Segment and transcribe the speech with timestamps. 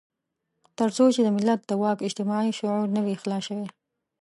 [0.77, 3.67] تر څو چې د ملت د واک اجتماعي شعور نه وي خلاص شوی.